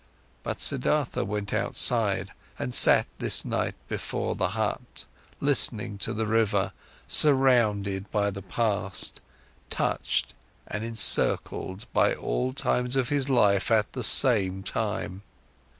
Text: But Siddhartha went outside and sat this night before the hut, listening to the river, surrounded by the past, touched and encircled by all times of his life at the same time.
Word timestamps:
But 0.41 0.59
Siddhartha 0.59 1.23
went 1.25 1.53
outside 1.53 2.31
and 2.57 2.73
sat 2.73 3.05
this 3.19 3.45
night 3.45 3.75
before 3.87 4.33
the 4.35 4.47
hut, 4.47 5.05
listening 5.39 5.99
to 5.99 6.11
the 6.11 6.25
river, 6.25 6.73
surrounded 7.07 8.09
by 8.11 8.31
the 8.31 8.41
past, 8.41 9.21
touched 9.69 10.33
and 10.65 10.83
encircled 10.83 11.85
by 11.93 12.15
all 12.15 12.51
times 12.51 12.95
of 12.95 13.09
his 13.09 13.29
life 13.29 13.69
at 13.69 13.93
the 13.93 14.03
same 14.03 14.63
time. 14.63 15.21